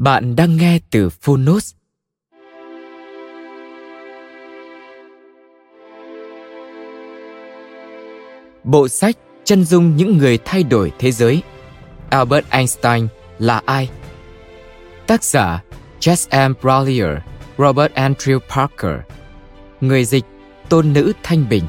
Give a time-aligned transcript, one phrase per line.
[0.00, 1.74] Bạn đang nghe từ Phonos.
[8.64, 11.42] Bộ sách Chân dung những người thay đổi thế giới
[12.10, 13.90] Albert Einstein là ai?
[15.06, 15.62] Tác giả
[16.00, 16.52] Jess M.
[16.62, 17.18] browlier
[17.58, 19.00] Robert Andrew Parker
[19.80, 20.24] Người dịch
[20.68, 21.64] Tôn Nữ Thanh Bình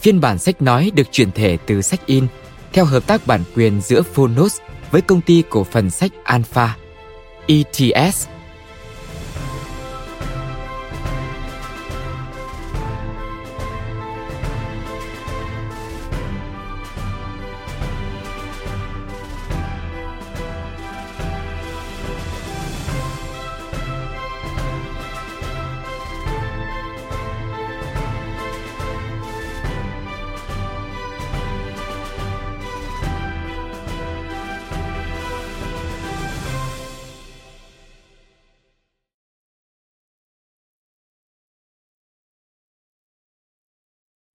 [0.00, 2.26] Phiên bản sách nói được chuyển thể từ sách in
[2.72, 6.76] theo hợp tác bản quyền giữa Phonos với công ty cổ phần sách Alpha
[7.48, 8.28] ETS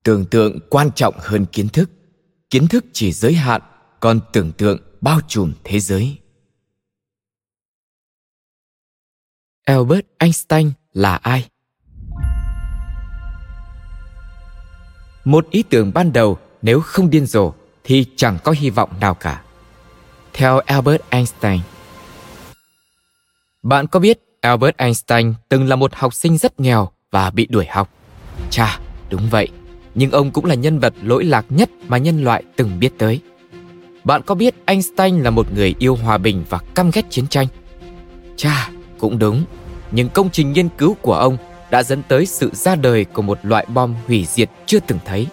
[0.03, 1.90] tưởng tượng quan trọng hơn kiến thức.
[2.50, 3.62] Kiến thức chỉ giới hạn,
[4.00, 6.18] còn tưởng tượng bao trùm thế giới.
[9.66, 11.50] Albert einstein là ai?
[15.25, 17.53] Một ý tưởng ban đầu nếu không điên rồ
[17.84, 19.44] thì chẳng có hy vọng nào cả.
[20.34, 21.59] Theo albert einstein.
[23.63, 27.66] Bạn có biết albert einstein từng là một học sinh rất nghèo và bị đuổi
[27.66, 27.90] học?
[28.50, 29.50] Chà, đúng vậy
[29.96, 33.20] nhưng ông cũng là nhân vật lỗi lạc nhất mà nhân loại từng biết tới.
[34.04, 37.48] Bạn có biết Einstein là một người yêu hòa bình và căm ghét chiến tranh?
[38.36, 39.44] Chà, cũng đúng,
[39.92, 41.38] nhưng công trình nghiên cứu của ông
[41.72, 45.28] đã dẫn tới sự ra đời của một loại bom hủy diệt chưa từng thấy.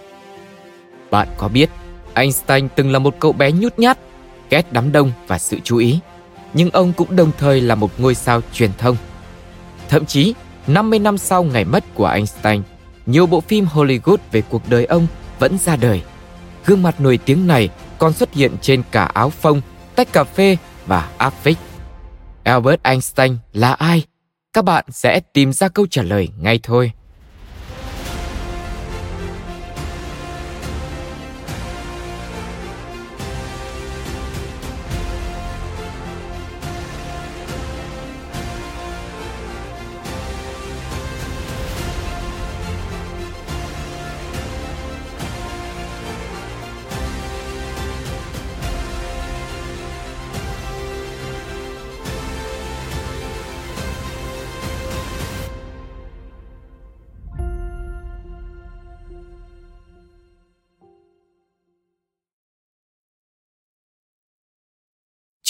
[1.11, 1.69] Bạn có biết
[2.13, 3.99] Einstein từng là một cậu bé nhút nhát,
[4.49, 5.99] ghét đám đông và sự chú ý,
[6.53, 8.97] nhưng ông cũng đồng thời là một ngôi sao truyền thông.
[9.89, 10.33] Thậm chí,
[10.67, 12.61] 50 năm sau ngày mất của Einstein,
[13.05, 15.07] nhiều bộ phim Hollywood về cuộc đời ông
[15.39, 16.01] vẫn ra đời.
[16.65, 19.61] Gương mặt nổi tiếng này còn xuất hiện trên cả áo phông,
[19.95, 21.57] tách cà phê và áp phích.
[22.43, 24.03] Albert Einstein là ai?
[24.53, 26.91] Các bạn sẽ tìm ra câu trả lời ngay thôi.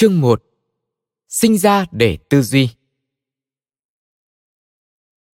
[0.01, 0.43] Chương 1
[1.27, 2.69] Sinh ra để tư duy.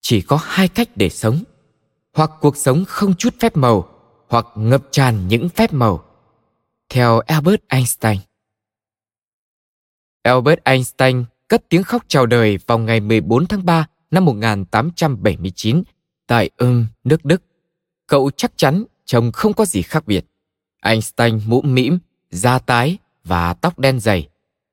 [0.01, 1.43] Chỉ có hai cách để sống.
[2.13, 3.89] Hoặc cuộc sống không chút phép màu
[4.27, 6.05] Hoặc ngập tràn những phép màu.
[6.89, 8.17] Theo Albert Einstein.
[10.23, 15.83] Albert Einstein cất tiếng khóc chào đời vào ngày 14 tháng 3 năm 1879
[16.27, 17.41] tại Ulm, nước Đức.
[18.07, 20.25] Cậu chắc chắn trông không có gì khác biệt.
[20.81, 21.99] Einstein mũm mĩm,
[22.29, 24.29] da tái và tóc đen dày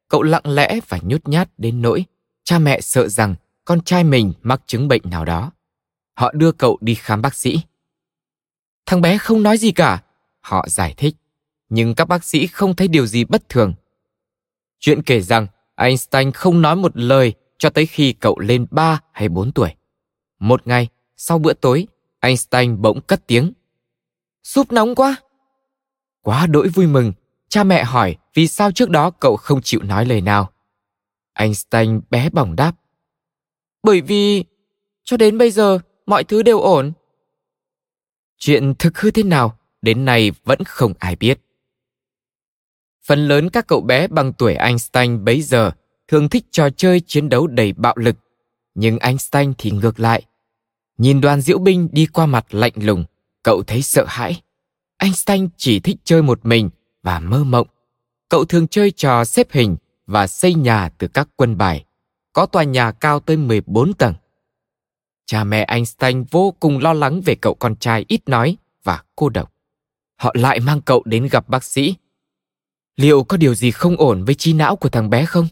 [0.09, 2.05] cậu lặng lẽ và nhút nhát đến nỗi
[2.45, 3.35] cha mẹ sợ rằng
[3.65, 5.53] con trai mình mắc chứng bệnh nào đó.
[6.15, 7.61] Họ đưa cậu đi khám bác sĩ.
[8.87, 10.03] Thằng bé không nói gì cả,
[10.41, 11.15] họ giải thích,
[11.69, 13.75] nhưng các bác sĩ không thấy điều gì bất thường.
[14.81, 15.47] Chuyện kể rằng
[15.77, 19.75] Einstein không nói một lời cho tới khi cậu lên 3 hay 4 tuổi.
[20.39, 21.87] một ngày, sau bữa tối,
[22.21, 23.53] Einstein bỗng cất tiếng.
[24.43, 25.17] Súp nóng quá!
[26.23, 27.13] Quá đỗi vui mừng,
[27.49, 30.53] cha mẹ hỏi vì sao trước đó cậu không chịu nói lời nào.
[31.33, 32.73] Einstein bé bỏng đáp.
[33.83, 34.45] Bởi vì
[35.05, 36.93] cho đến bây giờ mọi thứ đều ổn.
[38.39, 41.41] Chuyện thực hư thế nào đến nay vẫn không ai biết.
[43.07, 45.71] Phần lớn các cậu bé bằng tuổi Einstein bấy giờ
[46.09, 48.17] thường thích trò chơi chiến đấu đầy bạo lực,
[48.75, 50.23] nhưng Einstein thì ngược lại.
[50.99, 53.05] Nhìn đoàn diễu binh đi qua mặt lạnh lùng,
[53.43, 54.43] cậu thấy sợ hãi.
[54.99, 56.71] Einstein chỉ thích chơi một mình
[57.03, 57.67] và mơ mộng.
[58.35, 59.77] Cậu thường chơi trò xếp hình
[60.07, 61.85] và xây nhà từ các quân bài.
[62.33, 64.15] Có tòa nhà cao tới 14 tầng.
[65.27, 69.29] Cha mẹ Einstein vô cùng lo lắng về cậu con trai ít nói và cô
[69.29, 69.53] độc.
[70.17, 71.95] Họ lại mang cậu đến gặp bác sĩ.
[72.97, 75.49] Liệu có điều gì không ổn với trí não của thằng bé không?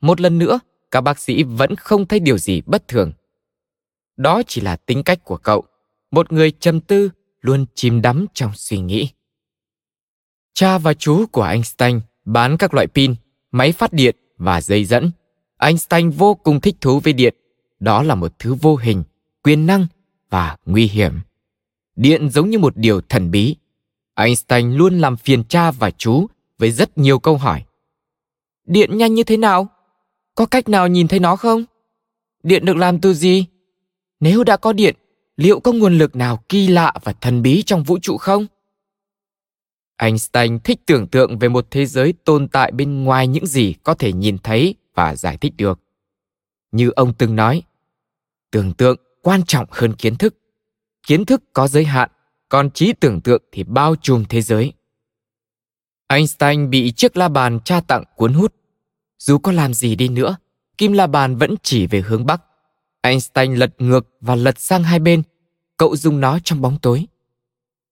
[0.00, 0.60] Một lần nữa,
[0.90, 3.12] các bác sĩ vẫn không thấy điều gì bất thường.
[4.16, 5.64] Đó chỉ là tính cách của cậu,
[6.10, 7.10] một người trầm tư,
[7.40, 9.08] luôn chìm đắm trong suy nghĩ.
[10.54, 13.14] Cha và chú của Einstein bán các loại pin,
[13.52, 15.10] máy phát điện và dây dẫn.
[15.58, 17.34] Einstein vô cùng thích thú với điện.
[17.80, 19.02] Đó là một thứ vô hình,
[19.42, 19.86] quyền năng
[20.30, 21.20] và nguy hiểm.
[21.96, 23.56] Điện giống như một điều thần bí.
[24.14, 26.26] Einstein luôn làm phiền cha và chú
[26.58, 27.64] với rất nhiều câu hỏi.
[28.66, 29.68] Điện nhanh như thế nào?
[30.34, 31.64] Có cách nào nhìn thấy nó không?
[32.42, 33.46] Điện được làm từ gì?
[34.20, 34.96] Nếu đã có điện,
[35.36, 38.46] liệu có nguồn lực nào kỳ lạ và thần bí trong vũ trụ không?
[40.02, 43.94] Einstein thích tưởng tượng về một thế giới tồn tại bên ngoài những gì có
[43.94, 45.80] thể nhìn thấy và giải thích được.
[46.72, 47.62] Như ông từng nói,
[48.50, 50.34] tưởng tượng quan trọng hơn kiến thức.
[51.06, 52.10] Kiến thức có giới hạn,
[52.48, 54.72] còn trí tưởng tượng thì bao trùm thế giới.
[56.08, 58.54] Einstein bị chiếc la bàn tra tặng cuốn hút.
[59.18, 60.36] Dù có làm gì đi nữa,
[60.78, 62.42] kim la bàn vẫn chỉ về hướng Bắc.
[63.02, 65.22] Einstein lật ngược và lật sang hai bên.
[65.76, 67.06] Cậu dùng nó trong bóng tối.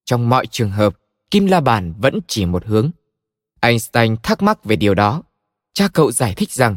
[0.04, 0.99] Trong mọi trường hợp,
[1.30, 2.90] kim la bàn vẫn chỉ một hướng.
[3.60, 5.22] Einstein thắc mắc về điều đó.
[5.72, 6.76] Cha cậu giải thích rằng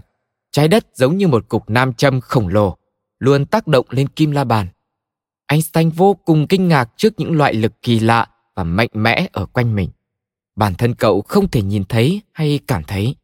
[0.52, 2.78] trái đất giống như một cục nam châm khổng lồ,
[3.20, 4.68] luôn tác động lên kim la bàn.
[5.48, 9.46] Einstein vô cùng kinh ngạc trước những loại lực kỳ lạ và mạnh mẽ ở
[9.46, 9.90] quanh mình.
[10.56, 13.16] Bản thân cậu không thể nhìn thấy hay cảm thấy,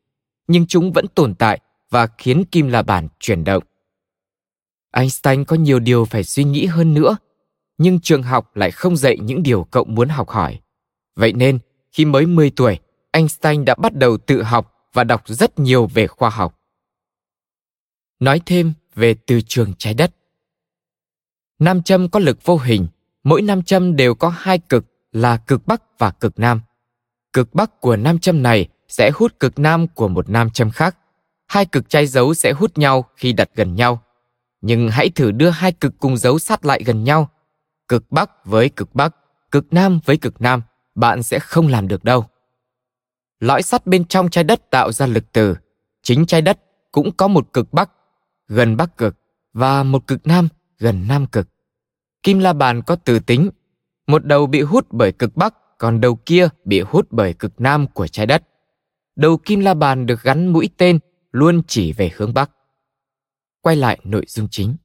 [0.47, 1.59] nhưng chúng vẫn tồn tại
[1.89, 3.63] và khiến kim la bàn chuyển động.
[4.91, 7.17] Einstein có nhiều điều phải suy nghĩ hơn nữa,
[7.77, 10.59] nhưng trường học lại không dạy những điều cậu muốn học hỏi.
[11.19, 11.59] Vậy nên,
[11.91, 12.79] khi mới 10 tuổi,
[13.11, 16.59] Einstein đã bắt đầu tự học và đọc rất nhiều về khoa học.
[18.19, 20.15] Nói thêm về từ trường trái đất.
[21.59, 22.87] Nam châm có lực vô hình,
[23.23, 26.61] mỗi nam châm đều có hai cực là cực bắc và cực nam.
[27.33, 30.97] Cực bắc của nam châm này sẽ hút cực nam của một nam châm khác.
[31.47, 34.01] Hai cực trái dấu sẽ hút nhau khi đặt gần nhau.
[34.61, 37.29] Nhưng hãy thử đưa hai cực cùng dấu sát lại gần nhau.
[37.87, 39.15] Cực bắc với cực bắc,
[39.51, 40.61] cực nam với cực nam,
[40.99, 42.25] bạn sẽ không làm được đâu.
[43.39, 45.55] Lõi sắt bên trong trái đất tạo ra lực từ.
[46.03, 46.59] Chính trái đất
[46.91, 47.91] cũng có một cực bắc,
[48.47, 49.15] gần bắc cực,
[49.53, 50.47] và một cực nam,
[50.77, 51.47] gần nam cực.
[52.23, 53.49] Kim la bàn có từ tính.
[54.07, 57.87] Một đầu bị hút bởi cực bắc, còn đầu kia bị hút bởi cực nam
[57.87, 58.43] của trái đất.
[59.15, 60.99] Đầu kim la bàn được gắn mũi tên
[61.31, 62.51] luôn chỉ về hướng bắc.
[63.61, 64.75] Quay lại nội dung chính.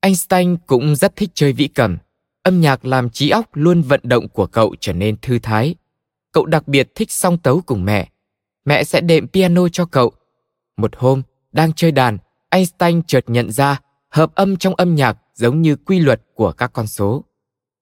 [0.00, 1.98] Einstein cũng rất thích chơi vĩ cầm.
[2.46, 5.74] Âm nhạc làm trí óc luôn vận động của cậu trở nên thư thái.
[6.32, 8.08] Cậu đặc biệt thích song tấu cùng mẹ.
[8.64, 10.12] Mẹ sẽ đệm piano cho cậu.
[10.76, 11.22] Một hôm,
[11.52, 12.18] đang chơi đàn,
[12.50, 16.72] Einstein chợt nhận ra hợp âm trong âm nhạc giống như quy luật của các
[16.72, 17.24] con số.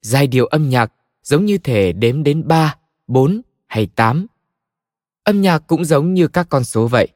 [0.03, 0.93] Giai điệu âm nhạc
[1.23, 4.27] giống như thể đếm đến 3, 4 hay 8.
[5.25, 7.09] Âm nhạc cũng giống như các con số vậy.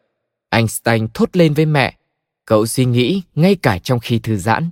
[0.50, 1.96] Einstein thốt lên với mẹ.
[2.44, 4.70] Cậu suy nghĩ ngay cả trong khi thư giãn.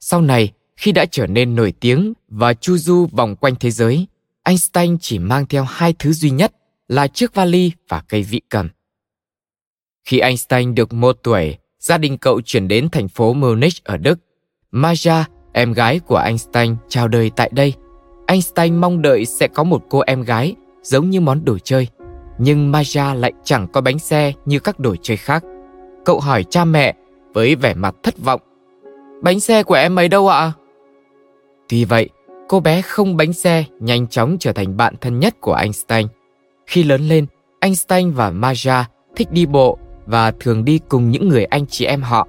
[0.00, 4.06] Sau này, khi đã trở nên nổi tiếng và chu du vòng quanh thế giới,
[4.42, 6.52] Einstein chỉ mang theo hai thứ duy nhất
[6.88, 8.68] là chiếc vali và cây vị cầm.
[10.04, 14.18] Khi Einstein được một tuổi, gia đình cậu chuyển đến thành phố Munich ở Đức.
[14.72, 17.74] Maja, em gái của Einstein, chào đời tại đây.
[18.26, 21.88] Einstein mong đợi sẽ có một cô em gái giống như món đồ chơi.
[22.38, 25.44] Nhưng Maja lại chẳng có bánh xe như các đồ chơi khác.
[26.04, 26.94] Cậu hỏi cha mẹ
[27.34, 28.40] với vẻ mặt thất vọng.
[29.22, 30.52] Bánh xe của em ấy đâu ạ?
[31.68, 32.08] Tuy vậy,
[32.48, 36.06] cô bé không bánh xe nhanh chóng trở thành bạn thân nhất của Einstein.
[36.66, 37.26] Khi lớn lên,
[37.60, 38.84] Einstein và Maja
[39.16, 42.28] thích đi bộ và thường đi cùng những người anh chị em họ.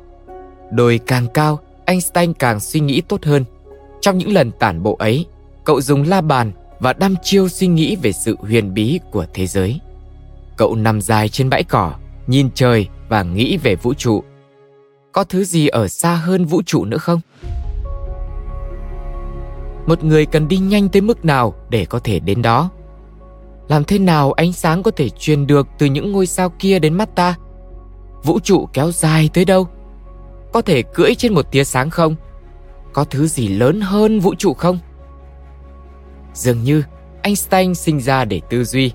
[0.71, 3.45] Đồi càng cao, Einstein càng suy nghĩ tốt hơn.
[4.01, 5.25] Trong những lần tản bộ ấy,
[5.63, 9.47] cậu dùng la bàn và đăm chiêu suy nghĩ về sự huyền bí của thế
[9.47, 9.79] giới.
[10.57, 11.93] Cậu nằm dài trên bãi cỏ,
[12.27, 14.23] nhìn trời và nghĩ về vũ trụ.
[15.11, 17.21] có thứ gì ở xa hơn vũ trụ nữa không
[19.87, 22.69] một người cần đi nhanh tới mức nào để có thể đến đó?
[23.67, 26.93] Làm thế nào ánh sáng có thể truyền được từ những ngôi sao kia đến
[26.93, 27.35] mắt ta?
[28.23, 29.67] Vũ trụ kéo dài tới đâu?
[30.53, 32.15] Có thể cưỡi trên một tia sáng không?
[32.93, 34.79] Có thứ gì lớn hơn vũ trụ không?
[36.33, 36.83] Dường như
[37.21, 38.91] einstein sinh ra để tư duy.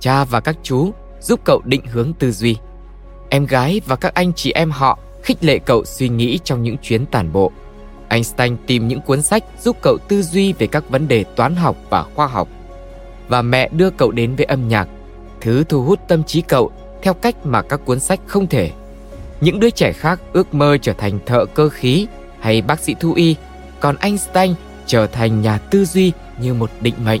[0.00, 2.56] Cha và các chú giúp cậu định hướng tư duy.
[3.28, 6.76] Em gái và các anh chị em họ khích lệ cậu suy nghĩ trong những
[6.82, 7.52] chuyến tản bộ
[8.12, 11.76] einstein tìm những cuốn sách giúp cậu tư duy về các vấn đề toán học
[11.90, 12.48] và khoa học.
[13.28, 14.88] Và mẹ đưa cậu đến với âm nhạc,
[15.40, 16.70] thứ thu hút tâm trí cậu
[17.02, 18.70] theo cách mà các cuốn sách không thể.
[19.40, 22.06] Những đứa trẻ khác ước mơ trở thành thợ cơ khí
[22.40, 23.36] hay bác sĩ thú y,
[23.80, 24.54] còn einstein
[24.86, 27.20] trở thành nhà tư duy như một định mệnh.